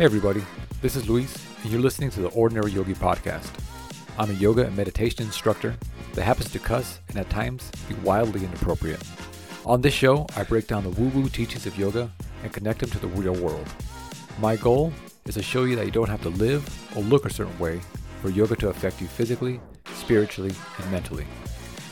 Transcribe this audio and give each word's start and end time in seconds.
Hey, 0.00 0.06
everybody, 0.06 0.42
this 0.80 0.96
is 0.96 1.10
Luis, 1.10 1.46
and 1.62 1.70
you're 1.70 1.82
listening 1.82 2.08
to 2.12 2.22
the 2.22 2.28
Ordinary 2.28 2.70
Yogi 2.70 2.94
Podcast. 2.94 3.50
I'm 4.18 4.30
a 4.30 4.32
yoga 4.32 4.64
and 4.64 4.74
meditation 4.74 5.26
instructor 5.26 5.76
that 6.14 6.22
happens 6.22 6.50
to 6.52 6.58
cuss 6.58 7.00
and 7.10 7.18
at 7.18 7.28
times 7.28 7.70
be 7.86 7.94
wildly 7.96 8.42
inappropriate. 8.42 9.02
On 9.66 9.82
this 9.82 9.92
show, 9.92 10.26
I 10.34 10.44
break 10.44 10.66
down 10.66 10.84
the 10.84 10.88
woo 10.88 11.10
woo 11.10 11.28
teachings 11.28 11.66
of 11.66 11.76
yoga 11.78 12.10
and 12.42 12.50
connect 12.50 12.80
them 12.80 12.88
to 12.88 12.98
the 12.98 13.08
real 13.08 13.34
world. 13.34 13.68
My 14.38 14.56
goal 14.56 14.90
is 15.26 15.34
to 15.34 15.42
show 15.42 15.64
you 15.64 15.76
that 15.76 15.84
you 15.84 15.92
don't 15.92 16.08
have 16.08 16.22
to 16.22 16.30
live 16.30 16.66
or 16.96 17.02
look 17.02 17.26
a 17.26 17.30
certain 17.30 17.58
way 17.58 17.78
for 18.22 18.30
yoga 18.30 18.56
to 18.56 18.70
affect 18.70 19.02
you 19.02 19.06
physically, 19.06 19.60
spiritually, 19.92 20.54
and 20.78 20.90
mentally. 20.90 21.26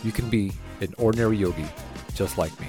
You 0.02 0.12
can 0.12 0.30
be 0.30 0.52
an 0.80 0.94
ordinary 0.96 1.36
yogi 1.36 1.66
just 2.14 2.38
like 2.38 2.58
me. 2.58 2.68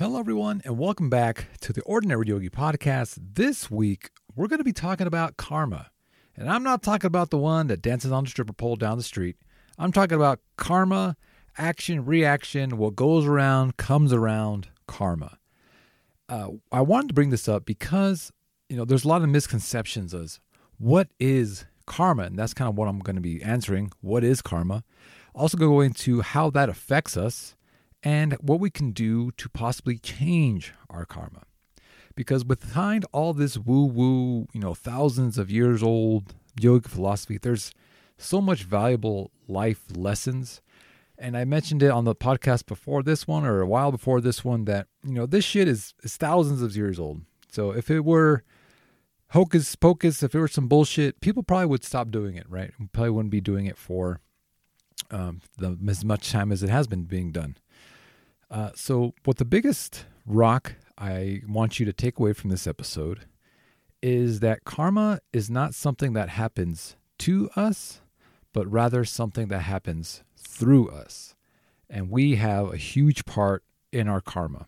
Hello, 0.00 0.18
everyone, 0.18 0.62
and 0.64 0.78
welcome 0.78 1.10
back 1.10 1.48
to 1.60 1.74
the 1.74 1.82
Ordinary 1.82 2.28
Yogi 2.28 2.48
Podcast. 2.48 3.18
This 3.34 3.70
week, 3.70 4.08
we're 4.34 4.46
going 4.48 4.56
to 4.56 4.64
be 4.64 4.72
talking 4.72 5.06
about 5.06 5.36
karma. 5.36 5.90
And 6.34 6.48
I'm 6.48 6.62
not 6.62 6.82
talking 6.82 7.06
about 7.06 7.28
the 7.28 7.36
one 7.36 7.66
that 7.66 7.82
dances 7.82 8.10
on 8.10 8.24
the 8.24 8.30
stripper 8.30 8.54
pole 8.54 8.76
down 8.76 8.96
the 8.96 9.02
street. 9.02 9.36
I'm 9.78 9.92
talking 9.92 10.16
about 10.16 10.40
karma, 10.56 11.18
action, 11.58 12.06
reaction, 12.06 12.78
what 12.78 12.96
goes 12.96 13.26
around 13.26 13.76
comes 13.76 14.10
around, 14.14 14.68
karma. 14.86 15.36
Uh, 16.30 16.52
I 16.72 16.80
wanted 16.80 17.08
to 17.08 17.14
bring 17.14 17.28
this 17.28 17.46
up 17.46 17.66
because, 17.66 18.32
you 18.70 18.78
know, 18.78 18.86
there's 18.86 19.04
a 19.04 19.08
lot 19.08 19.20
of 19.20 19.28
misconceptions 19.28 20.14
as 20.14 20.40
what 20.78 21.08
is 21.20 21.66
karma? 21.84 22.22
And 22.22 22.38
that's 22.38 22.54
kind 22.54 22.70
of 22.70 22.78
what 22.78 22.88
I'm 22.88 23.00
going 23.00 23.16
to 23.16 23.22
be 23.22 23.42
answering. 23.42 23.92
What 24.00 24.24
is 24.24 24.40
karma? 24.40 24.82
Also, 25.34 25.58
go 25.58 25.82
into 25.82 26.22
how 26.22 26.48
that 26.48 26.70
affects 26.70 27.18
us 27.18 27.54
and 28.02 28.34
what 28.34 28.60
we 28.60 28.70
can 28.70 28.92
do 28.92 29.30
to 29.32 29.48
possibly 29.48 29.98
change 29.98 30.72
our 30.88 31.04
karma. 31.04 31.42
Because 32.14 32.44
behind 32.44 33.04
all 33.12 33.32
this 33.32 33.56
woo 33.56 33.84
woo, 33.84 34.46
you 34.52 34.60
know, 34.60 34.74
thousands 34.74 35.38
of 35.38 35.50
years 35.50 35.82
old 35.82 36.34
yoga 36.58 36.88
philosophy, 36.88 37.38
there's 37.38 37.72
so 38.18 38.40
much 38.40 38.64
valuable 38.64 39.30
life 39.48 39.84
lessons. 39.94 40.60
And 41.18 41.36
I 41.36 41.44
mentioned 41.44 41.82
it 41.82 41.90
on 41.90 42.04
the 42.04 42.14
podcast 42.14 42.66
before 42.66 43.02
this 43.02 43.26
one 43.26 43.44
or 43.44 43.60
a 43.60 43.66
while 43.66 43.92
before 43.92 44.20
this 44.20 44.44
one 44.44 44.64
that, 44.64 44.86
you 45.04 45.12
know, 45.12 45.26
this 45.26 45.44
shit 45.44 45.68
is, 45.68 45.94
is 46.02 46.16
thousands 46.16 46.62
of 46.62 46.76
years 46.76 46.98
old. 46.98 47.22
So 47.50 47.72
if 47.72 47.90
it 47.90 48.04
were 48.04 48.42
hocus 49.30 49.74
pocus, 49.76 50.22
if 50.22 50.34
it 50.34 50.38
were 50.38 50.48
some 50.48 50.68
bullshit, 50.68 51.20
people 51.20 51.42
probably 51.42 51.66
would 51.66 51.84
stop 51.84 52.10
doing 52.10 52.36
it, 52.36 52.48
right? 52.48 52.72
Probably 52.92 53.10
wouldn't 53.10 53.32
be 53.32 53.40
doing 53.40 53.66
it 53.66 53.76
for 53.76 54.20
um, 55.10 55.40
the, 55.58 55.78
as 55.88 56.04
much 56.04 56.30
time 56.30 56.52
as 56.52 56.62
it 56.62 56.70
has 56.70 56.86
been 56.86 57.04
being 57.04 57.32
done. 57.32 57.56
Uh, 58.50 58.70
so, 58.74 59.14
what 59.24 59.36
the 59.36 59.44
biggest 59.44 60.06
rock 60.26 60.74
I 60.98 61.42
want 61.48 61.78
you 61.78 61.86
to 61.86 61.92
take 61.92 62.18
away 62.18 62.32
from 62.32 62.50
this 62.50 62.66
episode 62.66 63.26
is 64.02 64.40
that 64.40 64.64
karma 64.64 65.20
is 65.32 65.48
not 65.48 65.74
something 65.74 66.14
that 66.14 66.30
happens 66.30 66.96
to 67.18 67.48
us, 67.54 68.00
but 68.52 68.70
rather 68.70 69.04
something 69.04 69.48
that 69.48 69.60
happens 69.60 70.24
through 70.36 70.90
us. 70.90 71.36
And 71.88 72.10
we 72.10 72.36
have 72.36 72.72
a 72.72 72.76
huge 72.76 73.24
part 73.24 73.62
in 73.92 74.08
our 74.08 74.20
karma. 74.20 74.66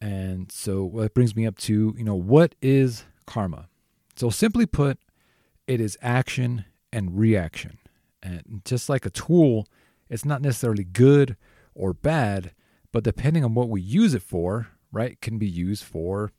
And 0.00 0.50
so 0.50 0.90
that 0.96 1.14
brings 1.14 1.36
me 1.36 1.46
up 1.46 1.58
to, 1.60 1.94
you 1.96 2.04
know, 2.04 2.14
what 2.14 2.54
is 2.60 3.04
karma? 3.26 3.68
So 4.16 4.30
simply 4.30 4.66
put, 4.66 4.98
it 5.66 5.80
is 5.80 5.96
action 6.02 6.64
and 6.92 7.18
reaction. 7.18 7.78
And 8.22 8.62
just 8.64 8.88
like 8.88 9.06
a 9.06 9.10
tool, 9.10 9.66
it's 10.08 10.24
not 10.24 10.42
necessarily 10.42 10.84
good 10.84 11.36
or 11.74 11.92
bad, 11.92 12.52
but 12.94 13.02
depending 13.02 13.44
on 13.44 13.54
what 13.54 13.68
we 13.68 13.80
use 13.80 14.14
it 14.14 14.22
for, 14.22 14.68
right, 14.92 15.20
can 15.20 15.36
be 15.36 15.48
used 15.48 15.82
for 15.82 16.30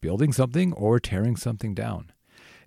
building 0.00 0.32
something 0.32 0.72
or 0.72 0.98
tearing 0.98 1.36
something 1.36 1.72
down. 1.72 2.10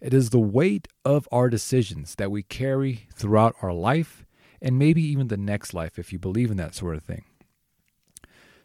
It 0.02 0.14
is 0.14 0.30
the 0.30 0.40
weight 0.40 0.88
of 1.04 1.28
our 1.30 1.50
decisions 1.50 2.16
that 2.16 2.32
we 2.32 2.42
carry 2.42 3.06
throughout 3.14 3.54
our 3.62 3.74
life 3.74 4.26
and 4.62 4.80
maybe 4.80 5.02
even 5.02 5.28
the 5.28 5.36
next 5.36 5.74
life 5.74 6.00
if 6.00 6.14
you 6.14 6.20
believe 6.20 6.52
in 6.52 6.58
that 6.58 6.74
sort 6.74 6.96
of 6.96 7.04
thing. 7.04 7.26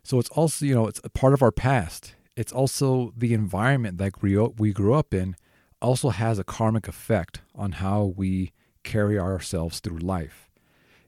So 0.05 0.21
it's 0.21 0.31
also, 0.31 0.65
you 0.65 0.77
know, 0.77 0.87
it's 0.87 1.01
a 1.03 1.11
part 1.11 1.35
of 1.35 1.43
our 1.43 1.51
past. 1.51 2.15
It's 2.37 2.53
also 2.53 3.13
the 3.17 3.35
environment 3.35 3.99
that 3.99 4.23
we 4.23 4.73
grew 4.73 4.95
up 4.95 5.13
in 5.13 5.35
also 5.83 6.11
has 6.11 6.39
a 6.39 6.45
karmic 6.45 6.87
effect 6.87 7.41
on 7.53 7.73
how 7.73 8.15
we 8.17 8.53
carry 8.85 9.19
ourselves 9.19 9.81
through 9.81 9.99
life. 9.99 10.49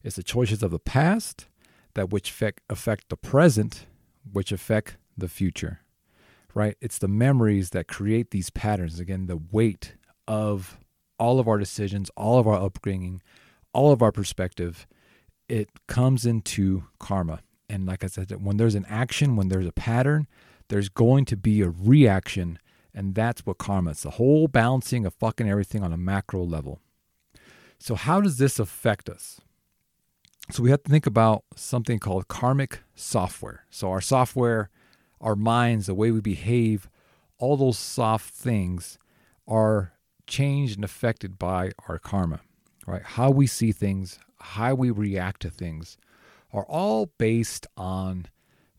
It's 0.02 0.16
the 0.16 0.24
choices 0.24 0.64
of 0.64 0.72
the 0.72 0.80
past 0.80 1.46
that 1.94 2.10
which 2.10 2.30
affect, 2.30 3.08
the 3.08 3.16
present, 3.16 3.86
which 4.30 4.52
affect 4.52 4.96
the 5.16 5.28
future, 5.28 5.80
right? 6.54 6.76
It's 6.80 6.98
the 6.98 7.08
memories 7.08 7.70
that 7.70 7.88
create 7.88 8.30
these 8.30 8.50
patterns. 8.50 9.00
Again, 9.00 9.26
the 9.26 9.40
weight 9.50 9.94
of 10.26 10.78
all 11.18 11.38
of 11.38 11.48
our 11.48 11.58
decisions, 11.58 12.10
all 12.16 12.38
of 12.38 12.46
our 12.46 12.60
upbringing, 12.60 13.22
all 13.72 13.92
of 13.92 14.02
our 14.02 14.12
perspective, 14.12 14.86
it 15.48 15.68
comes 15.86 16.24
into 16.24 16.84
karma. 16.98 17.40
And 17.68 17.86
like 17.86 18.02
I 18.02 18.08
said, 18.08 18.30
when 18.42 18.56
there's 18.56 18.74
an 18.74 18.86
action, 18.88 19.36
when 19.36 19.48
there's 19.48 19.66
a 19.66 19.72
pattern, 19.72 20.26
there's 20.68 20.88
going 20.88 21.24
to 21.26 21.36
be 21.36 21.62
a 21.62 21.68
reaction. 21.68 22.58
And 22.94 23.14
that's 23.14 23.44
what 23.44 23.58
karma 23.58 23.90
is 23.90 24.02
the 24.02 24.10
whole 24.10 24.48
balancing 24.48 25.04
of 25.06 25.14
fucking 25.14 25.48
everything 25.48 25.82
on 25.82 25.92
a 25.92 25.96
macro 25.96 26.42
level. 26.42 26.80
So, 27.78 27.94
how 27.94 28.20
does 28.20 28.38
this 28.38 28.58
affect 28.58 29.08
us? 29.08 29.40
So 30.50 30.62
we 30.62 30.70
have 30.70 30.82
to 30.82 30.90
think 30.90 31.06
about 31.06 31.44
something 31.54 31.98
called 31.98 32.28
karmic 32.28 32.80
software. 32.94 33.66
So 33.70 33.90
our 33.90 34.00
software, 34.00 34.70
our 35.20 35.36
minds, 35.36 35.86
the 35.86 35.94
way 35.94 36.10
we 36.10 36.20
behave, 36.20 36.88
all 37.38 37.56
those 37.56 37.78
soft 37.78 38.34
things 38.34 38.98
are 39.46 39.92
changed 40.26 40.76
and 40.76 40.84
affected 40.84 41.38
by 41.38 41.70
our 41.88 41.98
karma, 41.98 42.40
right? 42.86 43.02
How 43.02 43.30
we 43.30 43.46
see 43.46 43.72
things, 43.72 44.18
how 44.40 44.74
we 44.74 44.90
react 44.90 45.42
to 45.42 45.50
things 45.50 45.96
are 46.52 46.64
all 46.64 47.12
based 47.18 47.66
on 47.76 48.26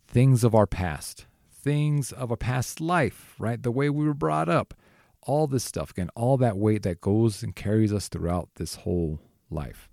things 0.08 0.44
of 0.44 0.54
our 0.54 0.68
past, 0.68 1.26
things 1.52 2.12
of 2.12 2.32
a 2.32 2.38
past 2.38 2.82
life, 2.82 3.36
right? 3.40 3.62
The 3.62 3.72
way 3.72 3.90
we 3.90 4.06
were 4.06 4.14
brought 4.14 4.50
up, 4.50 4.74
all 5.22 5.48
this 5.48 5.64
stuff, 5.64 5.92
again, 5.92 6.10
all 6.16 6.36
that 6.38 6.58
weight 6.58 6.84
that 6.84 7.00
goes 7.00 7.44
and 7.44 7.56
carries 7.56 7.94
us 7.94 8.10
throughout 8.10 8.50
this 8.56 8.76
whole 8.76 9.20
life. 9.50 9.88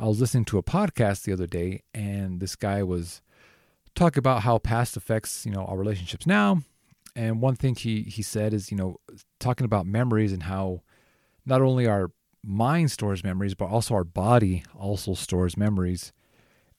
I 0.00 0.06
was 0.06 0.18
listening 0.18 0.46
to 0.46 0.56
a 0.56 0.62
podcast 0.62 1.24
the 1.24 1.32
other 1.34 1.46
day, 1.46 1.82
and 1.92 2.40
this 2.40 2.56
guy 2.56 2.82
was 2.82 3.20
talking 3.94 4.18
about 4.18 4.44
how 4.44 4.56
past 4.56 4.96
affects 4.96 5.44
you 5.44 5.52
know 5.52 5.66
our 5.66 5.76
relationships 5.76 6.26
now. 6.26 6.62
And 7.14 7.42
one 7.42 7.54
thing 7.54 7.74
he 7.74 8.04
he 8.04 8.22
said 8.22 8.54
is 8.54 8.70
you 8.70 8.78
know 8.78 8.96
talking 9.40 9.66
about 9.66 9.84
memories 9.84 10.32
and 10.32 10.44
how 10.44 10.80
not 11.44 11.60
only 11.60 11.86
our 11.86 12.12
mind 12.42 12.90
stores 12.90 13.22
memories, 13.22 13.54
but 13.54 13.66
also 13.66 13.92
our 13.92 14.04
body 14.04 14.64
also 14.74 15.12
stores 15.12 15.58
memories. 15.58 16.14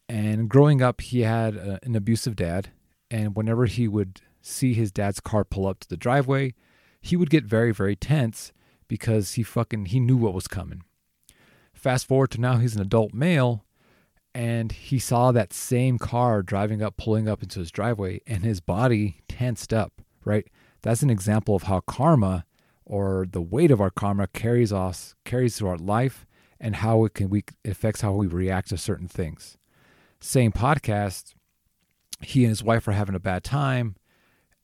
And 0.10 0.50
growing 0.50 0.82
up, 0.82 1.00
he 1.02 1.22
had 1.22 1.56
a, 1.56 1.80
an 1.84 1.96
abusive 1.96 2.36
dad, 2.36 2.70
and 3.12 3.36
whenever 3.36 3.68
he 3.68 3.88
would 3.88 4.22
see 4.42 4.74
his 4.74 4.92
dad's 4.92 5.20
car 5.20 5.44
pull 5.44 5.68
up 5.68 5.82
to 5.82 5.88
the 5.88 5.96
driveway, 5.96 6.56
he 7.00 7.16
would 7.16 7.30
get 7.30 7.44
very 7.44 7.72
very 7.72 7.96
tense 7.96 8.52
because 8.88 9.34
he 9.34 9.44
fucking 9.44 9.86
he 9.86 10.00
knew 10.00 10.18
what 10.18 10.34
was 10.34 10.48
coming 10.48 10.82
Fast 11.82 12.06
forward 12.06 12.30
to 12.30 12.40
now, 12.40 12.58
he's 12.58 12.76
an 12.76 12.82
adult 12.82 13.12
male, 13.12 13.66
and 14.36 14.72
he 14.72 15.00
saw 15.00 15.32
that 15.32 15.52
same 15.52 15.98
car 15.98 16.44
driving 16.44 16.84
up, 16.84 16.96
pulling 16.96 17.28
up 17.28 17.42
into 17.42 17.60
his 17.60 17.72
driveway, 17.72 18.22
and 18.28 18.44
his 18.44 18.62
body 18.62 19.24
tensed 19.28 19.74
up, 19.74 19.92
right? 20.24 20.48
That's 20.84 21.02
an 21.02 21.10
example 21.10 21.56
of 21.56 21.64
how 21.64 21.80
karma 21.80 22.46
or 22.86 23.26
the 23.28 23.42
weight 23.42 23.72
of 23.72 23.82
our 23.82 23.90
karma 23.90 24.28
carries 24.28 24.72
us, 24.72 25.16
carries 25.26 25.58
through 25.58 25.70
our 25.70 25.78
life, 25.78 26.28
and 26.60 26.76
how 26.76 27.04
it 27.04 27.16
can 27.16 27.32
we 27.32 27.46
affects 27.66 28.02
how 28.02 28.12
we 28.12 28.28
react 28.28 28.70
to 28.70 28.78
certain 28.78 29.08
things. 29.08 29.58
Same 30.20 30.52
podcast, 30.52 31.34
he 32.22 32.44
and 32.44 32.50
his 32.50 32.64
wife 32.64 32.88
are 32.88 32.92
having 32.92 33.16
a 33.16 33.20
bad 33.20 33.44
time, 33.44 33.96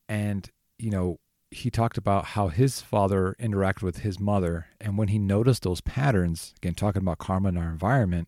and 0.08 0.52
you 0.78 0.92
know 0.92 1.18
he 1.52 1.70
talked 1.70 1.98
about 1.98 2.26
how 2.26 2.50
his 2.50 2.82
father 2.82 3.36
interacted 3.40 3.84
with 3.84 4.00
his 4.00 4.20
mother. 4.20 4.68
And 4.82 4.98
when 4.98 5.08
he 5.08 5.20
noticed 5.20 5.64
those 5.64 5.82
patterns, 5.82 6.54
again, 6.58 6.76
talking 6.76 7.02
about 7.02 7.20
karma 7.20 7.50
in 7.50 7.58
our 7.58 7.70
environment, 7.70 8.28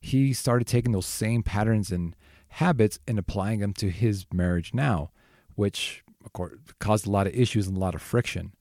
he 0.00 0.32
started 0.32 0.66
taking 0.66 0.92
those 0.92 1.06
same 1.06 1.42
patterns 1.42 1.90
and 1.90 2.16
habits 2.48 2.98
and 3.06 3.18
applying 3.18 3.60
them 3.60 3.72
to 3.74 3.90
his 3.90 4.26
marriage 4.32 4.72
now, 4.72 5.10
which, 5.54 6.02
of 6.24 6.32
course, 6.32 6.54
caused 6.80 7.06
a 7.06 7.10
lot 7.10 7.26
of 7.26 7.34
issues 7.34 7.66
and 7.66 7.76
a 7.76 7.80
lot 7.80 7.94
of 7.94 8.02
friction. 8.02 8.54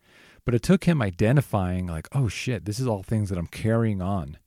But 0.43 0.55
it 0.55 0.61
took 0.61 0.83
him 0.83 1.01
identifying, 1.01 1.87
like, 1.87 2.07
oh 2.11 2.27
shit, 2.27 2.65
this 2.65 2.79
is 2.79 2.87
all 2.87 3.01
things 3.01 3.29
that 3.29 3.37
I'm 3.37 3.47
carrying 3.47 4.01
on. 4.01 4.37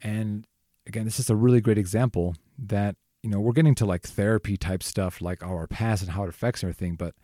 And 0.00 0.46
again, 0.86 1.04
this 1.04 1.18
is 1.18 1.30
a 1.30 1.36
really 1.36 1.60
great 1.60 1.78
example 1.78 2.36
that, 2.58 2.96
you 3.22 3.30
know, 3.30 3.40
we're 3.40 3.52
getting 3.52 3.74
to 3.76 3.86
like 3.86 4.02
therapy 4.02 4.56
type 4.56 4.82
stuff, 4.82 5.20
like 5.20 5.42
oh, 5.42 5.48
our 5.48 5.66
past 5.66 6.02
and 6.02 6.12
how 6.12 6.24
it 6.24 6.28
affects 6.28 6.62
everything. 6.62 6.94
But 6.94 7.14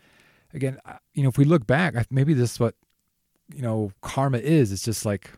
again, 0.53 0.79
you 1.15 1.23
know, 1.23 1.29
if 1.29 1.39
we 1.39 1.45
look 1.45 1.67
back, 1.67 1.95
maybe 2.11 2.35
this 2.35 2.53
is 2.53 2.61
what 2.61 2.75
you 3.55 3.63
know 3.63 3.93
karma 4.01 4.39
is. 4.39 4.73
It's 4.73 4.85
just 4.85 5.05
like 5.05 5.31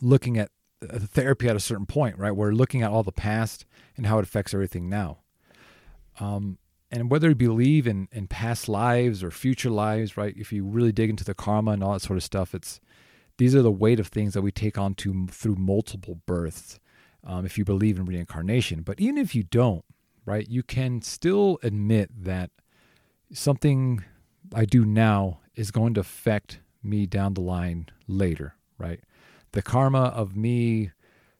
looking 0.00 0.38
at 0.38 0.50
therapy 0.80 1.48
at 1.48 1.56
a 1.56 1.60
certain 1.60 1.86
point, 1.86 2.18
right? 2.18 2.34
We're 2.34 2.52
looking 2.52 2.82
at 2.82 2.90
all 2.90 3.02
the 3.02 3.12
past 3.12 3.64
and 3.96 4.06
how 4.06 4.18
it 4.18 4.22
affects 4.22 4.54
everything 4.54 4.88
now. 4.88 5.18
Um, 6.20 6.58
and 6.90 7.10
whether 7.10 7.28
you 7.28 7.34
believe 7.34 7.86
in, 7.86 8.08
in 8.12 8.28
past 8.28 8.68
lives 8.68 9.22
or 9.22 9.30
future 9.30 9.70
lives, 9.70 10.16
right? 10.16 10.34
If 10.36 10.52
you 10.52 10.64
really 10.64 10.92
dig 10.92 11.10
into 11.10 11.24
the 11.24 11.34
karma 11.34 11.72
and 11.72 11.82
all 11.82 11.92
that 11.92 12.02
sort 12.02 12.16
of 12.16 12.22
stuff, 12.22 12.54
it's 12.54 12.80
these 13.36 13.54
are 13.54 13.62
the 13.62 13.70
weight 13.70 14.00
of 14.00 14.08
things 14.08 14.34
that 14.34 14.42
we 14.42 14.50
take 14.50 14.78
on 14.78 14.94
to 14.96 15.26
through 15.30 15.56
multiple 15.56 16.20
births. 16.26 16.80
Um, 17.24 17.44
if 17.44 17.58
you 17.58 17.64
believe 17.64 17.98
in 17.98 18.04
reincarnation, 18.04 18.82
but 18.82 19.00
even 19.00 19.18
if 19.18 19.34
you 19.34 19.42
don't, 19.42 19.84
right, 20.24 20.48
you 20.48 20.62
can 20.62 21.02
still 21.02 21.58
admit 21.62 22.10
that 22.24 22.50
something 23.32 24.04
I 24.54 24.64
do 24.64 24.84
now 24.84 25.40
is 25.54 25.70
going 25.70 25.94
to 25.94 26.00
affect 26.00 26.60
me 26.82 27.06
down 27.06 27.34
the 27.34 27.40
line 27.40 27.88
later, 28.06 28.54
right? 28.78 29.00
The 29.52 29.62
karma 29.62 30.04
of 30.04 30.36
me 30.36 30.92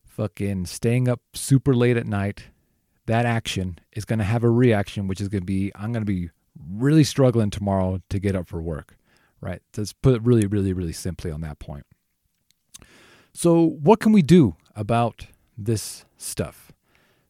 fucking 0.05 0.67
staying 0.67 1.08
up 1.08 1.20
super 1.35 1.75
late 1.75 1.96
at 1.96 2.06
night 2.06 2.44
that 3.08 3.25
action 3.25 3.79
is 3.93 4.05
going 4.05 4.19
to 4.19 4.25
have 4.25 4.44
a 4.44 4.50
reaction, 4.50 5.08
which 5.08 5.20
is 5.20 5.29
going 5.29 5.40
to 5.40 5.46
be 5.46 5.73
I'm 5.75 5.93
going 5.93 6.05
to 6.05 6.12
be 6.12 6.31
really 6.70 7.05
struggling 7.05 7.50
tomorrow 7.50 8.00
to 8.11 8.19
get 8.19 8.37
up 8.37 8.46
for 8.46 8.62
work, 8.62 8.96
right? 9.40 9.62
Let's 9.76 9.94
put 9.94 10.14
it 10.14 10.23
really, 10.23 10.46
really, 10.46 10.73
really 10.73 10.93
simply 10.93 11.31
on 11.31 11.40
that 11.40 11.58
point. 11.58 11.87
So, 13.32 13.64
what 13.64 14.00
can 14.00 14.12
we 14.12 14.23
do 14.23 14.56
about 14.76 15.26
this 15.56 16.05
stuff? 16.19 16.68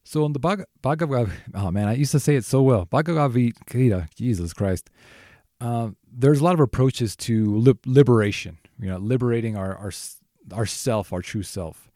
So, 0.09 0.25
in 0.25 0.33
the 0.33 0.39
Bhagavad, 0.81 1.29
oh 1.53 1.69
man, 1.69 1.87
I 1.87 1.93
used 1.93 2.13
to 2.13 2.19
say 2.19 2.35
it 2.35 2.43
so 2.43 2.63
well. 2.63 2.85
Bhagavad 2.85 3.31
Gita, 3.69 4.09
Jesus 4.15 4.53
Christ. 4.53 4.89
Uh, 5.61 5.89
there's 6.11 6.39
a 6.39 6.43
lot 6.43 6.55
of 6.55 6.59
approaches 6.59 7.15
to 7.17 7.75
liberation. 7.85 8.57
You 8.79 8.89
know, 8.89 8.97
liberating 8.97 9.55
our 9.55 9.77
our 9.77 9.91
our 10.51 10.65
self, 10.65 11.13
our 11.13 11.21
true 11.21 11.43
self. 11.43 11.91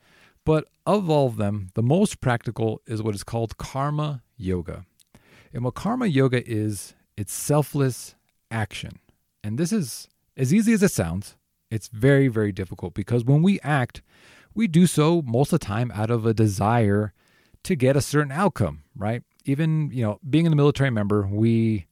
But 0.46 0.68
of 0.86 1.10
all 1.10 1.26
of 1.26 1.38
them, 1.38 1.70
the 1.74 1.82
most 1.82 2.22
practical 2.22 2.84
is 2.86 3.02
what 3.02 3.16
is 3.16 3.24
called 3.24 3.58
karma 3.58 4.22
yoga. 4.38 4.86
And 5.52 5.64
what 5.64 5.74
karma 5.74 6.06
yoga 6.06 6.48
is, 6.48 6.94
it's 7.18 7.34
selfless 7.34 8.14
action. 8.52 9.00
And 9.44 9.58
this 9.58 9.74
is 9.74 10.08
as 10.38 10.54
easy 10.54 10.74
as 10.74 10.84
it 10.84 10.92
sounds. 10.92 11.36
It's 11.72 11.88
very, 11.88 12.28
very 12.28 12.52
difficult 12.52 12.94
because 12.94 13.26
when 13.26 13.42
we 13.42 13.60
act, 13.62 14.04
we 14.54 14.68
do 14.68 14.86
so 14.86 15.24
most 15.24 15.52
of 15.52 15.62
the 15.62 15.66
time 15.66 15.92
out 15.96 16.12
of 16.12 16.28
a 16.28 16.34
desire 16.36 17.12
to 17.64 17.76
get 17.76 17.96
a 17.96 18.02
certain 18.02 18.32
outcome, 18.32 18.84
right? 18.96 19.24
Even, 19.46 19.90
you 19.92 20.04
know, 20.04 20.20
being 20.28 20.48
a 20.48 20.56
military 20.56 20.90
member, 20.90 21.28
we, 21.28 21.88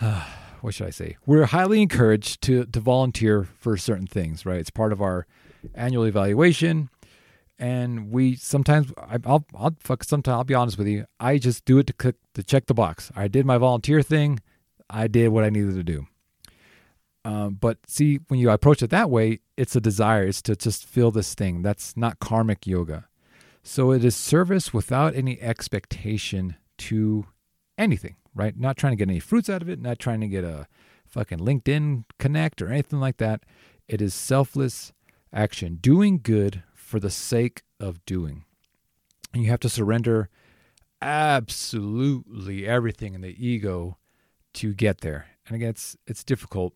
uh, 0.00 0.24
what 0.60 0.74
should 0.74 0.86
I 0.86 0.90
say? 0.90 1.16
We're 1.26 1.46
highly 1.46 1.82
encouraged 1.82 2.42
to, 2.42 2.64
to 2.66 2.80
volunteer 2.80 3.44
for 3.44 3.76
certain 3.76 4.06
things, 4.06 4.46
right? 4.46 4.60
It's 4.60 4.70
part 4.70 4.92
of 4.92 5.02
our 5.02 5.26
annual 5.74 6.04
evaluation 6.04 6.88
and 7.62 8.10
we 8.10 8.34
sometimes 8.34 8.92
I, 8.98 9.18
will 9.18 9.46
I'll 9.54 9.76
fuck 9.78 10.02
sometimes 10.02 10.34
I'll 10.34 10.44
be 10.44 10.54
honest 10.54 10.76
with 10.76 10.88
you. 10.88 11.06
I 11.20 11.38
just 11.38 11.64
do 11.64 11.78
it 11.78 11.86
to 11.86 11.92
click 11.92 12.16
to 12.34 12.42
check 12.42 12.66
the 12.66 12.74
box. 12.74 13.12
I 13.14 13.28
did 13.28 13.46
my 13.46 13.56
volunteer 13.56 14.02
thing. 14.02 14.40
I 14.90 15.06
did 15.06 15.28
what 15.28 15.44
I 15.44 15.50
needed 15.50 15.76
to 15.76 15.84
do. 15.84 16.06
Um, 17.24 17.54
but 17.54 17.78
see, 17.86 18.18
when 18.26 18.40
you 18.40 18.50
approach 18.50 18.82
it 18.82 18.90
that 18.90 19.10
way, 19.10 19.38
it's 19.56 19.76
a 19.76 19.80
desire. 19.80 20.24
It's 20.24 20.42
to 20.42 20.56
just 20.56 20.84
feel 20.84 21.12
this 21.12 21.34
thing. 21.34 21.62
That's 21.62 21.96
not 21.96 22.18
karmic 22.18 22.66
yoga. 22.66 23.06
So 23.62 23.92
it 23.92 24.04
is 24.04 24.16
service 24.16 24.74
without 24.74 25.14
any 25.14 25.40
expectation 25.40 26.56
to 26.78 27.26
anything, 27.78 28.16
right? 28.34 28.58
Not 28.58 28.76
trying 28.76 28.92
to 28.92 28.96
get 28.96 29.08
any 29.08 29.20
fruits 29.20 29.48
out 29.48 29.62
of 29.62 29.68
it. 29.68 29.80
Not 29.80 29.98
trying 29.98 30.20
to 30.20 30.28
get 30.28 30.44
a 30.44 30.66
fucking 31.06 31.38
LinkedIn 31.38 32.04
connect 32.18 32.60
or 32.60 32.68
anything 32.68 33.00
like 33.00 33.18
that. 33.18 33.44
It 33.86 34.02
is 34.02 34.14
selfless 34.14 34.92
action, 35.32 35.78
doing 35.80 36.20
good 36.22 36.62
for 36.74 36.98
the 36.98 37.10
sake 37.10 37.62
of 37.78 38.04
doing. 38.04 38.44
And 39.32 39.42
you 39.42 39.50
have 39.50 39.60
to 39.60 39.68
surrender 39.68 40.28
absolutely 41.00 42.66
everything 42.66 43.14
in 43.14 43.20
the 43.20 43.36
ego 43.44 43.96
to 44.54 44.74
get 44.74 45.00
there. 45.00 45.26
And 45.46 45.56
again, 45.56 45.70
it's 45.70 45.96
it's 46.06 46.24
difficult. 46.24 46.74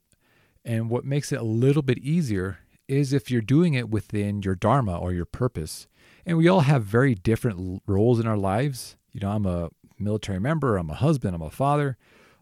And 0.64 0.90
what 0.90 1.04
makes 1.04 1.32
it 1.32 1.40
a 1.40 1.44
little 1.44 1.82
bit 1.82 1.98
easier 1.98 2.58
is 2.88 3.12
if 3.12 3.30
you're 3.30 3.40
doing 3.40 3.74
it 3.74 3.90
within 3.90 4.42
your 4.42 4.54
dharma 4.54 4.96
or 4.98 5.12
your 5.12 5.24
purpose. 5.24 5.86
And 6.24 6.36
we 6.36 6.48
all 6.48 6.60
have 6.60 6.84
very 6.84 7.14
different 7.14 7.82
roles 7.86 8.18
in 8.18 8.26
our 8.26 8.36
lives. 8.36 8.96
You 9.12 9.20
know, 9.20 9.30
I'm 9.30 9.46
a 9.46 9.70
military 9.98 10.40
member, 10.40 10.76
I'm 10.76 10.90
a 10.90 10.94
husband, 10.94 11.34
I'm 11.34 11.42
a 11.42 11.50
father. 11.50 11.96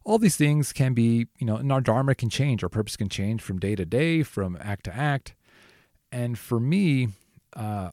All 0.05 0.19
these 0.19 0.37
things 0.37 0.73
can 0.73 0.93
be, 0.93 1.29
you 1.38 1.46
know, 1.46 1.56
and 1.56 1.73
our 1.73 1.81
dharma 1.81 2.14
can 2.14 2.29
change, 2.29 2.62
our 2.62 2.69
purpose 2.69 2.96
can 2.96 3.08
change 3.08 3.41
from 3.41 3.58
day 3.58 3.75
to 3.75 3.87
day, 3.87 4.23
from 4.23 4.58
act 4.61 4.85
to 4.85 4.94
act. 4.94 5.35
And 6.12 6.38
for 6.38 6.61
me, 6.61 7.08
uh, 7.56 7.91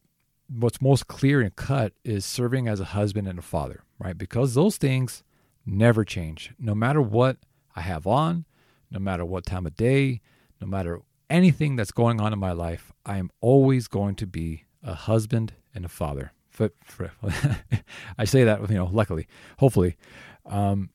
what's 0.49 0.81
most 0.81 1.07
clear 1.07 1.41
and 1.41 1.55
cut 1.55 1.93
is 2.03 2.25
serving 2.25 2.67
as 2.67 2.79
a 2.79 2.85
husband 2.85 3.27
and 3.27 3.39
a 3.39 3.41
father, 3.41 3.83
right? 3.97 4.17
Because 4.17 4.53
those 4.53 4.77
things 4.77 5.23
never 5.65 6.03
change. 6.03 6.51
No 6.59 6.75
matter 6.75 7.01
what 7.01 7.37
I 7.75 7.81
have 7.81 8.05
on, 8.05 8.45
no 8.89 8.99
matter 8.99 9.23
what 9.23 9.45
time 9.45 9.65
of 9.65 9.75
day, 9.75 10.21
no 10.59 10.67
matter 10.67 11.01
anything 11.31 11.75
that's 11.75 11.91
going 11.91 12.21
on 12.21 12.33
in 12.33 12.39
my 12.39 12.51
life, 12.51 12.91
I 13.05 13.17
am 13.17 13.31
always 13.41 13.87
going 13.87 14.15
to 14.15 14.27
be 14.27 14.65
a 14.83 14.93
husband 14.93 15.53
and 15.73 15.85
a 15.85 15.89
father. 15.89 16.33
For, 16.49 16.69
I 18.17 18.25
say 18.25 18.43
that, 18.43 18.69
you 18.69 18.75
know, 18.75 18.89
luckily, 18.91 19.27
hopefully. 19.57 19.95
Um, 20.45 20.89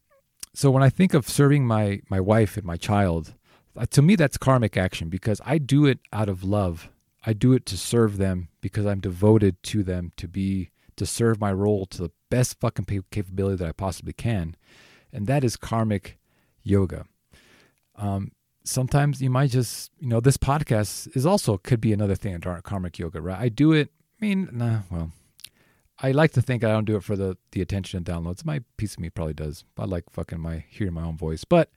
so 0.55 0.71
when 0.71 0.83
I 0.83 0.91
think 0.91 1.15
of 1.15 1.29
serving 1.29 1.67
my 1.67 2.01
my 2.09 2.21
wife 2.21 2.57
and 2.57 2.65
my 2.65 2.77
child, 2.77 3.35
uh, 3.77 3.87
to 3.91 4.03
me 4.03 4.17
that's 4.17 4.37
karmic 4.37 4.77
action 4.77 5.09
because 5.09 5.41
I 5.45 5.59
do 5.59 5.87
it 5.87 5.99
out 6.13 6.29
of 6.29 6.45
love 6.45 6.91
I 7.27 7.33
do 7.33 7.53
it 7.53 7.67
to 7.67 7.77
serve 7.77 8.19
them 8.19 8.49
because 8.61 8.87
I'm 8.87 9.01
devoted 9.01 9.61
to 9.65 9.83
them 9.83 10.13
to 10.17 10.29
be 10.29 10.71
to 10.95 11.05
serve 11.05 11.41
my 11.41 11.53
role 11.53 11.85
to 11.87 11.99
the 11.99 12.11
best 12.31 12.59
fucking 12.61 12.87
capability 13.11 13.57
that 13.57 13.69
I 13.69 13.73
possibly 13.73 14.13
can, 14.13 14.57
and 15.13 15.27
that 15.27 15.43
is 15.43 15.57
karmic 15.57 16.19
yoga. 16.63 17.05
Um, 17.97 18.31
sometimes 18.67 19.23
you 19.23 19.31
might 19.31 19.51
just 19.51 19.91
you 19.99 20.09
know 20.09 20.21
this 20.21 20.37
podcast 20.37 21.15
is 21.17 21.25
also 21.25 21.57
could 21.57 21.81
be 21.81 21.93
another 21.93 22.15
thing 22.15 22.35
in 22.35 22.41
karmic 22.41 22.99
yoga, 22.99 23.21
right? 23.21 23.39
I 23.39 23.49
do 23.49 23.73
it. 23.73 23.91
I 24.21 24.25
mean, 24.25 24.49
nah, 24.53 24.81
well, 24.91 25.13
I 25.99 26.13
like 26.13 26.33
to 26.33 26.43
think 26.43 26.65
I 26.65 26.69
don't 26.69 26.85
do 26.85 26.97
it 26.97 27.05
for 27.05 27.17
the 27.17 27.37
the 27.53 27.63
attention 27.63 27.99
and 27.99 28.07
downloads. 28.07 28.45
My 28.45 28.63
piece 28.77 28.95
of 28.95 29.01
me 29.01 29.11
probably 29.11 29.35
does. 29.35 29.65
I 29.79 29.85
like 29.85 30.11
fucking 30.11 30.41
my 30.41 30.65
hearing 30.69 30.95
my 30.95 31.03
own 31.03 31.17
voice, 31.17 31.45
but 31.45 31.71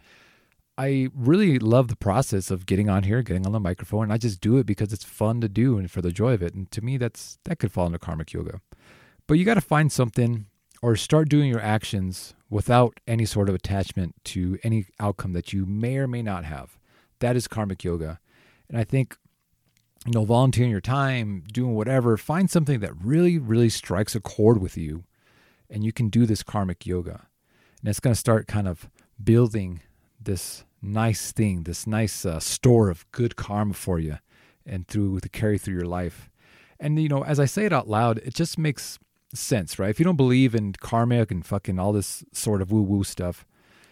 I 0.77 1.09
really 1.13 1.59
love 1.59 1.89
the 1.89 1.95
process 1.97 2.49
of 2.49 2.65
getting 2.65 2.89
on 2.89 3.03
here, 3.03 3.21
getting 3.21 3.45
on 3.45 3.51
the 3.51 3.59
microphone. 3.59 4.03
And 4.03 4.13
I 4.13 4.17
just 4.17 4.39
do 4.39 4.57
it 4.57 4.65
because 4.65 4.93
it's 4.93 5.03
fun 5.03 5.41
to 5.41 5.49
do 5.49 5.77
and 5.77 5.91
for 5.91 6.01
the 6.01 6.11
joy 6.11 6.33
of 6.33 6.41
it. 6.41 6.53
And 6.53 6.71
to 6.71 6.81
me, 6.81 6.97
that's 6.97 7.37
that 7.43 7.59
could 7.59 7.71
fall 7.71 7.85
into 7.85 7.99
karmic 7.99 8.33
yoga. 8.33 8.61
But 9.27 9.35
you 9.35 9.45
got 9.45 9.55
to 9.55 9.61
find 9.61 9.91
something 9.91 10.45
or 10.81 10.95
start 10.95 11.29
doing 11.29 11.49
your 11.49 11.59
actions 11.59 12.33
without 12.49 12.99
any 13.05 13.25
sort 13.25 13.49
of 13.49 13.55
attachment 13.55 14.15
to 14.23 14.57
any 14.63 14.85
outcome 14.99 15.33
that 15.33 15.53
you 15.53 15.65
may 15.65 15.97
or 15.97 16.07
may 16.07 16.21
not 16.21 16.45
have. 16.45 16.78
That 17.19 17.35
is 17.35 17.47
karmic 17.47 17.83
yoga. 17.83 18.19
And 18.67 18.77
I 18.77 18.83
think, 18.83 19.17
you 20.05 20.13
know, 20.13 20.25
volunteering 20.25 20.71
your 20.71 20.81
time, 20.81 21.43
doing 21.51 21.75
whatever, 21.75 22.17
find 22.17 22.49
something 22.49 22.79
that 22.79 22.93
really, 23.01 23.37
really 23.37 23.69
strikes 23.69 24.15
a 24.15 24.19
chord 24.19 24.61
with 24.61 24.77
you. 24.77 25.03
And 25.69 25.83
you 25.83 25.91
can 25.91 26.09
do 26.09 26.25
this 26.25 26.43
karmic 26.43 26.85
yoga. 26.85 27.27
And 27.81 27.89
it's 27.89 27.99
going 27.99 28.13
to 28.13 28.19
start 28.19 28.47
kind 28.47 28.67
of 28.67 28.89
building 29.21 29.81
this 30.21 30.63
nice 30.81 31.31
thing, 31.31 31.63
this 31.63 31.85
nice 31.85 32.25
uh, 32.25 32.39
store 32.39 32.89
of 32.89 33.09
good 33.11 33.35
karma 33.35 33.73
for 33.73 33.99
you 33.99 34.17
and 34.65 34.87
through 34.87 35.19
to 35.19 35.29
carry 35.29 35.57
through 35.57 35.75
your 35.75 35.85
life. 35.85 36.29
And 36.79 37.01
you 37.01 37.09
know, 37.09 37.23
as 37.23 37.39
I 37.39 37.45
say 37.45 37.65
it 37.65 37.73
out 37.73 37.89
loud, 37.89 38.19
it 38.19 38.33
just 38.33 38.57
makes 38.57 38.99
sense, 39.33 39.77
right? 39.77 39.89
If 39.89 39.99
you 39.99 40.05
don't 40.05 40.15
believe 40.15 40.55
in 40.55 40.73
karma 40.73 41.25
and 41.29 41.45
fucking 41.45 41.79
all 41.79 41.91
this 41.91 42.23
sort 42.33 42.61
of 42.61 42.71
woo-woo 42.71 43.03
stuff, 43.03 43.45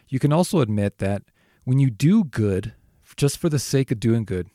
you 0.08 0.20
can 0.20 0.32
also 0.32 0.62
admit 0.62 1.00
that 1.00 1.24
when 1.64 1.80
you 1.80 1.90
do 1.90 2.24
good 2.24 2.74
just 3.18 3.38
for 3.38 3.50
the 3.50 3.60
sake 3.60 3.92
of 3.92 4.00
doing 4.00 4.24
good, 4.24 4.50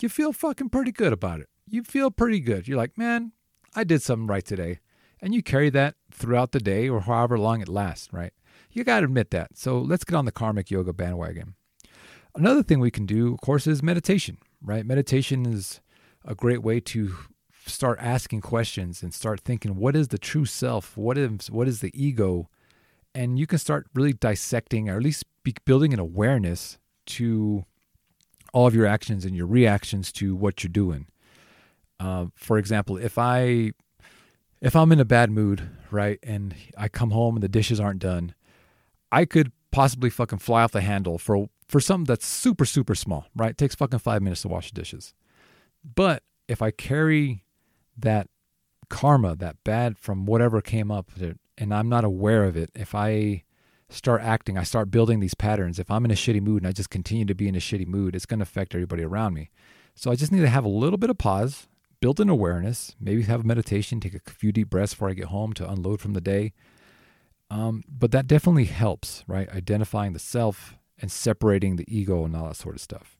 you 0.00 0.08
feel 0.08 0.32
fucking 0.32 0.70
pretty 0.70 0.92
good 0.92 1.12
about 1.12 1.40
it. 1.40 1.48
You 1.68 1.82
feel 1.82 2.10
pretty 2.10 2.40
good. 2.40 2.66
You're 2.66 2.78
like, 2.78 2.98
man, 2.98 3.32
I 3.74 3.84
did 3.84 4.02
something 4.02 4.26
right 4.26 4.44
today. 4.44 4.80
And 5.20 5.34
you 5.34 5.42
carry 5.42 5.70
that 5.70 5.94
throughout 6.10 6.52
the 6.52 6.60
day 6.60 6.88
or 6.88 7.00
however 7.00 7.38
long 7.38 7.60
it 7.60 7.68
lasts, 7.68 8.08
right? 8.12 8.32
You 8.72 8.84
got 8.84 9.00
to 9.00 9.06
admit 9.06 9.30
that. 9.30 9.56
So 9.56 9.78
let's 9.78 10.04
get 10.04 10.16
on 10.16 10.24
the 10.24 10.32
karmic 10.32 10.70
yoga 10.70 10.92
bandwagon. 10.92 11.54
Another 12.34 12.62
thing 12.62 12.80
we 12.80 12.90
can 12.90 13.06
do, 13.06 13.32
of 13.32 13.40
course, 13.40 13.66
is 13.66 13.82
meditation, 13.82 14.38
right? 14.62 14.84
Meditation 14.84 15.46
is 15.46 15.80
a 16.24 16.34
great 16.34 16.62
way 16.62 16.80
to 16.80 17.14
start 17.64 17.98
asking 18.00 18.42
questions 18.42 19.02
and 19.02 19.12
start 19.12 19.40
thinking 19.40 19.76
what 19.76 19.96
is 19.96 20.08
the 20.08 20.18
true 20.18 20.44
self? 20.44 20.96
What 20.96 21.16
is 21.16 21.50
what 21.50 21.66
is 21.66 21.80
the 21.80 21.90
ego? 21.94 22.48
And 23.14 23.38
you 23.38 23.46
can 23.46 23.58
start 23.58 23.86
really 23.94 24.12
dissecting 24.12 24.90
or 24.90 24.98
at 24.98 25.02
least 25.02 25.24
building 25.64 25.94
an 25.94 25.98
awareness 25.98 26.78
to 27.06 27.64
all 28.56 28.66
of 28.66 28.74
your 28.74 28.86
actions 28.86 29.26
and 29.26 29.36
your 29.36 29.46
reactions 29.46 30.10
to 30.10 30.34
what 30.34 30.64
you're 30.64 30.72
doing. 30.72 31.06
Uh, 32.00 32.24
for 32.34 32.56
example, 32.56 32.96
if 32.96 33.18
I 33.18 33.72
if 34.62 34.74
I'm 34.74 34.92
in 34.92 34.98
a 34.98 35.04
bad 35.04 35.30
mood, 35.30 35.68
right, 35.90 36.18
and 36.22 36.54
I 36.74 36.88
come 36.88 37.10
home 37.10 37.36
and 37.36 37.42
the 37.42 37.50
dishes 37.50 37.78
aren't 37.78 37.98
done, 37.98 38.34
I 39.12 39.26
could 39.26 39.52
possibly 39.72 40.08
fucking 40.08 40.38
fly 40.38 40.62
off 40.62 40.72
the 40.72 40.80
handle 40.80 41.18
for 41.18 41.50
for 41.68 41.80
something 41.80 42.06
that's 42.06 42.26
super, 42.26 42.64
super 42.64 42.94
small, 42.94 43.26
right? 43.36 43.50
It 43.50 43.58
takes 43.58 43.74
fucking 43.74 43.98
five 43.98 44.22
minutes 44.22 44.40
to 44.42 44.48
wash 44.48 44.70
the 44.70 44.80
dishes. 44.80 45.12
But 45.84 46.22
if 46.48 46.62
I 46.62 46.70
carry 46.70 47.44
that 47.98 48.30
karma, 48.88 49.36
that 49.36 49.62
bad 49.64 49.98
from 49.98 50.24
whatever 50.24 50.62
came 50.62 50.90
up, 50.90 51.10
and 51.58 51.74
I'm 51.74 51.90
not 51.90 52.04
aware 52.04 52.44
of 52.44 52.56
it, 52.56 52.70
if 52.74 52.94
I 52.94 53.42
start 53.88 54.22
acting, 54.22 54.58
I 54.58 54.64
start 54.64 54.90
building 54.90 55.20
these 55.20 55.34
patterns. 55.34 55.78
If 55.78 55.90
I'm 55.90 56.04
in 56.04 56.10
a 56.10 56.14
shitty 56.14 56.40
mood 56.40 56.62
and 56.62 56.68
I 56.68 56.72
just 56.72 56.90
continue 56.90 57.24
to 57.24 57.34
be 57.34 57.48
in 57.48 57.54
a 57.54 57.60
shitty 57.60 57.86
mood, 57.86 58.16
it's 58.16 58.26
going 58.26 58.40
to 58.40 58.44
affect 58.44 58.74
everybody 58.74 59.02
around 59.02 59.34
me. 59.34 59.50
So 59.94 60.10
I 60.10 60.16
just 60.16 60.32
need 60.32 60.40
to 60.40 60.48
have 60.48 60.64
a 60.64 60.68
little 60.68 60.98
bit 60.98 61.10
of 61.10 61.18
pause, 61.18 61.68
build 62.00 62.20
an 62.20 62.28
awareness, 62.28 62.94
maybe 63.00 63.22
have 63.22 63.40
a 63.40 63.46
meditation, 63.46 64.00
take 64.00 64.14
a 64.14 64.30
few 64.30 64.52
deep 64.52 64.70
breaths 64.70 64.94
before 64.94 65.10
I 65.10 65.14
get 65.14 65.26
home 65.26 65.52
to 65.54 65.70
unload 65.70 66.00
from 66.00 66.12
the 66.12 66.20
day. 66.20 66.52
Um, 67.50 67.84
but 67.88 68.10
that 68.10 68.26
definitely 68.26 68.64
helps, 68.64 69.24
right? 69.26 69.48
Identifying 69.50 70.12
the 70.12 70.18
self 70.18 70.74
and 70.98 71.10
separating 71.10 71.76
the 71.76 71.86
ego 71.88 72.24
and 72.24 72.34
all 72.36 72.48
that 72.48 72.56
sort 72.56 72.74
of 72.74 72.80
stuff. 72.80 73.16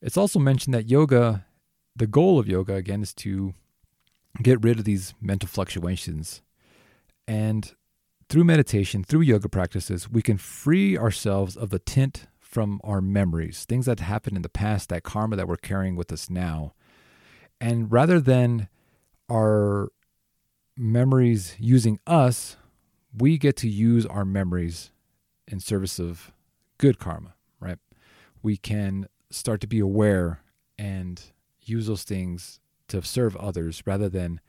It's 0.00 0.16
also 0.16 0.38
mentioned 0.38 0.74
that 0.74 0.88
yoga, 0.88 1.46
the 1.96 2.06
goal 2.06 2.38
of 2.38 2.48
yoga, 2.48 2.74
again, 2.74 3.02
is 3.02 3.14
to 3.14 3.54
get 4.42 4.62
rid 4.62 4.78
of 4.78 4.84
these 4.84 5.14
mental 5.20 5.48
fluctuations. 5.48 6.42
And 7.26 7.72
through 8.28 8.44
meditation, 8.44 9.02
through 9.02 9.22
yoga 9.22 9.48
practices, 9.48 10.10
we 10.10 10.22
can 10.22 10.36
free 10.36 10.96
ourselves 10.98 11.56
of 11.56 11.70
the 11.70 11.78
tint 11.78 12.26
from 12.38 12.80
our 12.84 13.00
memories, 13.00 13.64
things 13.64 13.86
that 13.86 14.00
happened 14.00 14.36
in 14.36 14.42
the 14.42 14.48
past, 14.48 14.88
that 14.88 15.02
karma 15.02 15.36
that 15.36 15.48
we're 15.48 15.56
carrying 15.56 15.96
with 15.96 16.12
us 16.12 16.30
now. 16.30 16.72
And 17.60 17.90
rather 17.90 18.20
than 18.20 18.68
our 19.30 19.90
memories 20.76 21.56
using 21.58 21.98
us, 22.06 22.56
we 23.16 23.38
get 23.38 23.56
to 23.58 23.68
use 23.68 24.06
our 24.06 24.24
memories 24.24 24.90
in 25.46 25.60
service 25.60 25.98
of 25.98 26.32
good 26.78 26.98
karma, 26.98 27.34
right? 27.60 27.78
We 28.42 28.56
can 28.56 29.08
start 29.30 29.60
to 29.62 29.66
be 29.66 29.80
aware 29.80 30.40
and 30.78 31.20
use 31.62 31.86
those 31.86 32.04
things 32.04 32.60
to 32.88 33.02
serve 33.02 33.36
others 33.36 33.82
rather 33.86 34.08
than 34.08 34.40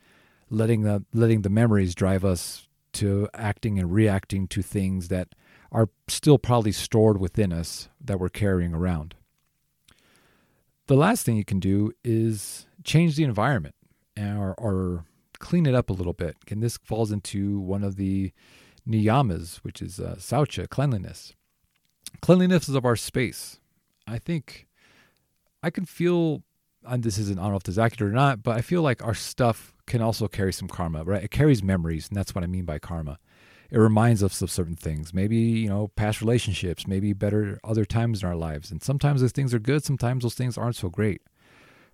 letting 0.49 0.83
the 0.83 1.03
letting 1.13 1.41
the 1.41 1.49
memories 1.49 1.93
drive 1.93 2.23
us 2.23 2.68
to 2.93 3.29
acting 3.33 3.79
and 3.79 3.91
reacting 3.91 4.47
to 4.47 4.61
things 4.61 5.07
that 5.09 5.29
are 5.71 5.89
still 6.07 6.37
probably 6.37 6.71
stored 6.71 7.19
within 7.19 7.53
us 7.53 7.89
that 8.01 8.19
we're 8.19 8.29
carrying 8.29 8.73
around. 8.73 9.15
The 10.87 10.95
last 10.95 11.23
thing 11.23 11.35
you 11.35 11.45
can 11.45 11.59
do 11.59 11.91
is 12.03 12.65
change 12.83 13.15
the 13.15 13.23
environment 13.23 13.75
or, 14.17 14.55
or 14.57 15.05
clean 15.37 15.65
it 15.65 15.75
up 15.75 15.89
a 15.89 15.93
little 15.93 16.13
bit. 16.13 16.35
And 16.49 16.63
this 16.63 16.77
falls 16.77 17.11
into 17.11 17.59
one 17.59 17.83
of 17.83 17.95
the 17.95 18.31
niyamas, 18.87 19.57
which 19.57 19.81
is 19.81 19.99
uh, 19.99 20.15
saucha, 20.17 20.67
cleanliness. 20.67 21.33
Cleanliness 22.21 22.67
is 22.67 22.75
of 22.75 22.85
our 22.85 22.95
space. 22.95 23.59
I 24.07 24.17
think 24.17 24.67
I 25.61 25.69
can 25.69 25.85
feel, 25.85 26.41
and 26.83 27.03
this 27.03 27.19
isn't, 27.19 27.37
I 27.37 27.43
don't 27.43 27.51
know 27.51 27.57
if 27.57 27.63
this 27.63 27.73
is 27.73 27.79
accurate 27.79 28.11
or 28.11 28.15
not, 28.15 28.41
but 28.41 28.57
I 28.57 28.61
feel 28.61 28.81
like 28.81 29.03
our 29.03 29.13
stuff 29.13 29.75
can 29.89 30.01
also 30.01 30.27
carry 30.27 30.53
some 30.53 30.69
karma, 30.69 31.03
right? 31.03 31.23
It 31.23 31.31
carries 31.31 31.61
memories, 31.61 32.07
and 32.07 32.15
that's 32.15 32.33
what 32.33 32.43
I 32.43 32.47
mean 32.47 32.63
by 32.63 32.79
karma. 32.79 33.19
It 33.69 33.77
reminds 33.77 34.23
us 34.23 34.41
of 34.41 34.49
certain 34.49 34.75
things. 34.75 35.13
Maybe 35.13 35.37
you 35.37 35.69
know 35.69 35.89
past 35.89 36.21
relationships 36.21 36.87
maybe 36.87 37.13
better 37.13 37.59
other 37.63 37.85
times 37.85 38.23
in 38.23 38.29
our 38.29 38.35
lives. 38.35 38.71
And 38.71 38.81
sometimes 38.81 39.21
those 39.21 39.31
things 39.31 39.53
are 39.53 39.59
good 39.59 39.83
sometimes 39.83 40.23
those 40.23 40.35
things 40.35 40.57
aren't 40.57 40.75
so 40.77 40.89
great. 40.89 41.21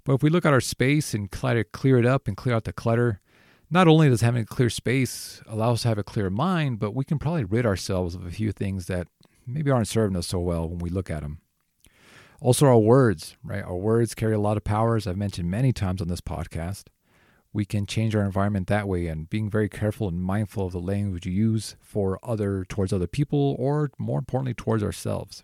But 0.04 0.14
if 0.14 0.24
we 0.24 0.30
look 0.30 0.46
at 0.46 0.54
our 0.54 0.62
space 0.62 1.16
and 1.16 1.32
try 1.32 1.56
to 1.56 1.64
clear 1.64 1.98
it 1.98 2.06
up 2.06 2.28
and 2.28 2.38
clear 2.38 2.56
out 2.56 2.66
the 2.66 2.74
clutter 2.74 3.22
not 3.70 3.88
only 3.88 4.10
does 4.10 4.22
having 4.22 4.44
a 4.44 4.46
clear 4.46 4.70
space 4.70 5.42
allow 5.48 5.72
us 5.72 5.82
to 5.82 5.88
have 5.88 5.98
a 5.98 6.04
clear 6.04 6.30
mind 6.30 6.80
but 6.80 6.94
we 6.94 7.04
can 7.04 7.18
probably 7.20 7.44
rid 7.44 7.66
ourselves 7.66 8.16
of 8.16 8.26
a 8.26 8.32
few 8.32 8.52
things 8.52 8.86
that 8.86 9.08
maybe 9.46 9.72
aren't 9.72 9.88
serving 9.88 10.16
us 10.16 10.28
so 10.28 10.40
well 10.40 10.70
when 10.70 10.80
we 10.80 10.90
look 10.90 11.10
at 11.10 11.22
them 11.22 11.40
also 12.40 12.68
our 12.68 12.78
words 12.78 13.36
right? 13.44 13.64
Our 13.64 13.76
words 13.76 14.14
carry 14.14 14.36
a 14.36 14.40
lot 14.40 14.58
of 14.58 14.64
power 14.64 14.96
as 14.96 15.08
i've 15.08 15.18
mentioned 15.18 15.50
many 15.50 15.74
times 15.74 16.02
on 16.02 16.08
this 16.08 16.22
podcast 16.22 16.86
we 17.56 17.64
can 17.64 17.86
change 17.86 18.14
our 18.14 18.26
environment 18.26 18.68
that 18.68 18.86
way 18.86 19.08
and 19.08 19.30
being 19.30 19.50
very 19.50 19.70
careful 19.70 20.10
and 20.10 20.22
mindful 20.22 20.66
of 20.66 20.74
the 20.74 20.80
language 20.80 21.26
you 21.26 21.32
use 21.32 21.78
for 21.80 22.20
other 22.22 22.66
towards 22.66 22.92
other 22.92 23.08
people 23.08 23.56
or 23.58 23.92
more 23.98 24.20
importantly 24.20 24.54
towards 24.54 24.84
ourselves. 24.84 25.42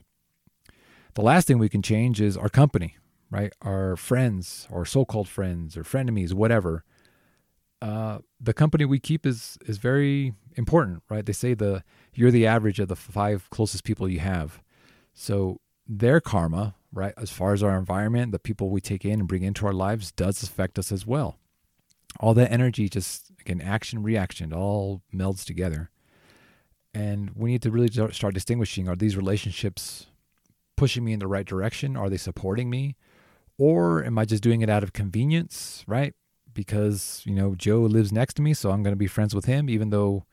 The 1.14 1.22
last 1.22 1.48
thing 1.48 1.58
we 1.58 1.70
can 1.70 1.82
change 1.82 2.20
is 2.20 2.36
our 2.36 2.50
company 2.50 2.98
right? 3.30 3.54
Our 3.62 3.96
friends 3.96 4.68
or 4.70 4.86
so-called 4.86 5.30
friends 5.30 5.78
or 5.78 5.84
frenemies 5.84 6.34
whatever. 6.34 6.84
Uh, 7.82 8.18
the 8.42 8.54
company 8.54 8.84
we 8.84 9.00
keep 9.00 9.26
is 9.26 9.58
is 9.66 9.78
very 9.78 10.34
important 10.58 11.04
right? 11.10 11.26
They 11.26 11.32
say 11.32 11.54
the 11.54 11.82
you're 12.14 12.30
the 12.30 12.46
average 12.46 12.82
of 12.82 12.90
the 12.90 12.98
five 12.98 13.50
closest 13.52 13.86
people 13.86 14.10
you 14.10 14.20
have. 14.20 14.62
So 15.14 15.62
their 15.88 16.20
karma 16.20 16.76
right 16.92 17.14
as 17.16 17.32
far 17.32 17.54
as 17.54 17.64
our 17.64 17.78
environment 17.78 18.34
the 18.34 18.40
people 18.40 18.70
we 18.70 18.82
take 18.82 19.06
in 19.06 19.22
and 19.22 19.30
bring 19.30 19.44
into 19.44 19.66
our 19.66 19.72
lives 19.72 20.12
does 20.12 20.44
affect 20.44 20.78
us 20.78 20.92
as 20.92 21.08
well 21.08 21.38
all 22.20 22.34
that 22.34 22.52
energy 22.52 22.90
just 22.90 23.32
again 23.40 23.62
action 23.62 24.04
reaction 24.04 24.54
all 24.54 25.02
melds 25.14 25.46
together. 25.46 25.90
And 26.94 27.32
we 27.36 27.52
need 27.52 27.62
to 27.62 27.72
really 27.72 27.90
start 28.12 28.34
distinguishing 28.34 28.90
are 28.90 28.96
these 28.96 29.16
relationships 29.16 30.08
pushing 30.76 31.06
me 31.06 31.14
in 31.14 31.20
the 31.20 31.28
right 31.28 31.46
direction? 31.46 31.96
Are 31.96 32.10
they 32.10 32.18
supporting 32.18 32.70
me? 32.70 32.96
Or 33.58 34.04
am 34.04 34.18
i 34.18 34.26
just 34.26 34.44
doing 34.44 34.62
it 34.62 34.70
out 34.70 34.84
of 34.84 34.94
convenience 34.94 35.84
right? 35.88 36.14
Because 36.54 37.22
you 37.26 37.34
know 37.34 37.56
joe 37.56 37.82
lives 37.82 38.12
next 38.12 38.34
to 38.34 38.42
me 38.42 38.54
so 38.54 38.72
i'm 38.72 38.84
going 38.84 38.92
to 38.92 38.98
be 38.98 39.08
friends 39.08 39.34
with 39.34 39.46
him 39.46 39.70
even 39.70 39.90
though 39.90 40.26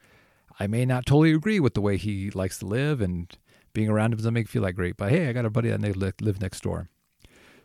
i 0.58 0.66
may 0.66 0.84
not 0.84 1.06
totally 1.06 1.32
agree 1.32 1.60
with 1.60 1.74
the 1.74 1.80
way 1.80 1.96
he 1.96 2.28
likes 2.30 2.58
to 2.58 2.66
live 2.66 3.00
and 3.00 3.38
being 3.72 3.88
around 3.88 4.12
him 4.12 4.16
doesn't 4.16 4.34
make 4.34 4.46
me 4.46 4.48
feel 4.48 4.62
like 4.62 4.74
great. 4.74 4.96
But 4.96 5.12
hey 5.12 5.28
i 5.28 5.32
got 5.32 5.44
a 5.44 5.50
buddy 5.50 5.70
that 5.70 6.20
live 6.20 6.40
next 6.40 6.62
door 6.64 6.88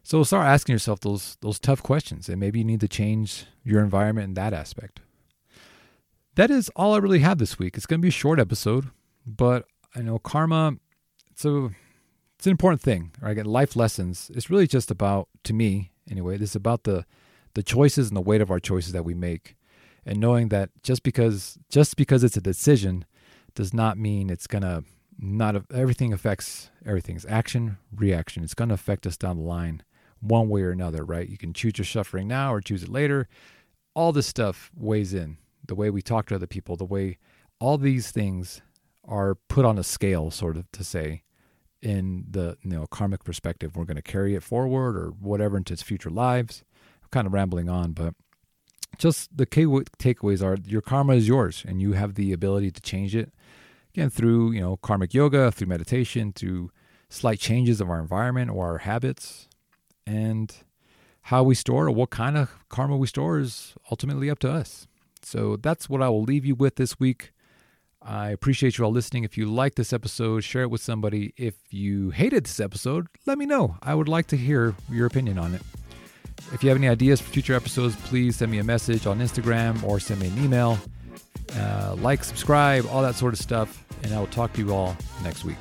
so 0.03 0.21
start 0.23 0.45
asking 0.45 0.73
yourself 0.73 0.99
those 0.99 1.37
those 1.41 1.59
tough 1.59 1.81
questions, 1.81 2.27
and 2.27 2.39
maybe 2.39 2.59
you 2.59 2.65
need 2.65 2.81
to 2.81 2.87
change 2.89 3.45
your 3.63 3.81
environment 3.81 4.25
in 4.25 4.33
that 4.33 4.53
aspect. 4.53 4.99
That 6.35 6.51
is 6.51 6.69
all 6.75 6.93
I 6.93 6.97
really 6.97 7.19
have 7.19 7.37
this 7.37 7.57
week. 7.57 7.77
It's 7.77 7.85
going 7.85 7.99
to 7.99 8.03
be 8.03 8.09
a 8.09 8.11
short 8.11 8.39
episode, 8.39 8.89
but 9.25 9.65
I 9.95 10.01
know 10.01 10.19
karma. 10.19 10.73
It's 11.31 11.45
a 11.45 11.69
it's 12.37 12.45
an 12.45 12.51
important 12.51 12.81
thing. 12.81 13.11
Right? 13.21 13.31
Again, 13.31 13.45
life 13.45 13.75
lessons. 13.75 14.29
It's 14.35 14.49
really 14.49 14.67
just 14.67 14.91
about, 14.91 15.29
to 15.45 15.53
me 15.53 15.91
anyway, 16.11 16.37
this 16.37 16.51
is 16.51 16.55
about 16.55 16.83
the 16.83 17.05
the 17.53 17.63
choices 17.63 18.09
and 18.09 18.17
the 18.17 18.21
weight 18.21 18.41
of 18.41 18.51
our 18.51 18.59
choices 18.59 18.91
that 18.93 19.05
we 19.05 19.13
make, 19.13 19.55
and 20.05 20.19
knowing 20.19 20.49
that 20.49 20.69
just 20.81 21.03
because 21.03 21.57
just 21.69 21.95
because 21.95 22.25
it's 22.25 22.35
a 22.35 22.41
decision 22.41 23.05
does 23.55 23.73
not 23.73 23.97
mean 23.97 24.29
it's 24.29 24.47
gonna 24.47 24.83
not 25.17 25.55
everything 25.73 26.11
affects 26.11 26.71
everything's 26.85 27.25
action 27.27 27.77
reaction. 27.95 28.43
It's 28.43 28.55
gonna 28.55 28.73
affect 28.73 29.07
us 29.07 29.15
down 29.15 29.37
the 29.37 29.43
line 29.43 29.83
one 30.23 30.49
way 30.49 30.61
or 30.61 30.71
another, 30.71 31.03
right? 31.03 31.27
You 31.27 31.37
can 31.37 31.53
choose 31.53 31.77
your 31.77 31.85
suffering 31.85 32.27
now 32.27 32.53
or 32.53 32.61
choose 32.61 32.83
it 32.83 32.89
later. 32.89 33.27
All 33.93 34.11
this 34.11 34.27
stuff 34.27 34.71
weighs 34.75 35.13
in. 35.13 35.37
The 35.65 35.75
way 35.75 35.89
we 35.89 36.01
talk 36.01 36.27
to 36.27 36.35
other 36.35 36.47
people, 36.47 36.75
the 36.75 36.85
way 36.85 37.17
all 37.59 37.77
these 37.77 38.11
things 38.11 38.61
are 39.05 39.35
put 39.35 39.65
on 39.65 39.77
a 39.77 39.83
scale, 39.83 40.31
sort 40.31 40.57
of 40.57 40.69
to 40.71 40.83
say, 40.83 41.23
in 41.81 42.25
the 42.29 42.57
you 42.63 42.71
know 42.71 42.87
karmic 42.87 43.23
perspective. 43.23 43.75
We're 43.75 43.85
going 43.85 43.97
to 43.97 44.01
carry 44.01 44.35
it 44.35 44.43
forward 44.43 44.97
or 44.97 45.09
whatever 45.09 45.57
into 45.57 45.73
its 45.73 45.83
future 45.83 46.09
lives. 46.09 46.63
I'm 47.03 47.09
kind 47.11 47.27
of 47.27 47.33
rambling 47.33 47.69
on, 47.69 47.91
but 47.91 48.15
just 48.97 49.35
the 49.35 49.45
key 49.45 49.65
takeaways 49.65 50.41
are 50.41 50.57
your 50.65 50.81
karma 50.81 51.15
is 51.15 51.27
yours, 51.27 51.63
and 51.67 51.81
you 51.81 51.93
have 51.93 52.15
the 52.15 52.31
ability 52.31 52.71
to 52.71 52.81
change 52.81 53.15
it. 53.15 53.31
Again, 53.93 54.09
through 54.09 54.51
you 54.51 54.61
know 54.61 54.77
karmic 54.77 55.13
yoga, 55.13 55.51
through 55.51 55.67
meditation, 55.67 56.31
through 56.33 56.71
slight 57.09 57.39
changes 57.39 57.79
of 57.81 57.89
our 57.89 57.99
environment 57.99 58.49
or 58.49 58.65
our 58.65 58.77
habits, 58.79 59.47
and 60.05 60.55
how 61.27 61.43
we 61.43 61.55
store 61.55 61.87
or 61.87 61.91
what 61.91 62.09
kind 62.09 62.37
of 62.37 62.51
karma 62.69 62.97
we 62.97 63.07
store 63.07 63.39
is 63.39 63.73
ultimately 63.89 64.29
up 64.29 64.39
to 64.39 64.51
us. 64.51 64.87
So 65.21 65.55
that's 65.55 65.89
what 65.89 66.01
I 66.01 66.09
will 66.09 66.23
leave 66.23 66.45
you 66.45 66.55
with 66.55 66.75
this 66.75 66.99
week. 66.99 67.31
I 68.01 68.29
appreciate 68.29 68.77
you 68.77 68.83
all 68.83 68.91
listening. 68.91 69.23
If 69.23 69.37
you 69.37 69.45
like 69.45 69.75
this 69.75 69.93
episode, 69.93 70.41
share 70.43 70.63
it 70.63 70.69
with 70.69 70.81
somebody. 70.81 71.33
If 71.37 71.55
you 71.69 72.09
hated 72.09 72.45
this 72.45 72.59
episode, 72.59 73.07
let 73.25 73.37
me 73.37 73.45
know. 73.45 73.77
I 73.81 73.95
would 73.95 74.09
like 74.09 74.27
to 74.27 74.37
hear 74.37 74.75
your 74.91 75.07
opinion 75.07 75.39
on 75.39 75.55
it. 75.55 75.61
If 76.51 76.63
you 76.63 76.69
have 76.69 76.77
any 76.77 76.89
ideas 76.89 77.21
for 77.21 77.29
future 77.29 77.53
episodes, 77.53 77.95
please 77.95 78.35
send 78.35 78.51
me 78.51 78.59
a 78.59 78.63
message 78.63 79.07
on 79.07 79.19
Instagram 79.19 79.81
or 79.83 79.99
send 80.01 80.19
me 80.19 80.27
an 80.27 80.43
email. 80.43 80.77
Uh, 81.57 81.95
like, 81.99 82.23
subscribe, 82.23 82.85
all 82.87 83.01
that 83.01 83.15
sort 83.15 83.33
of 83.33 83.39
stuff. 83.39 83.85
And 84.03 84.13
I 84.13 84.19
will 84.19 84.27
talk 84.27 84.51
to 84.53 84.59
you 84.59 84.73
all 84.73 84.97
next 85.23 85.45
week. 85.45 85.57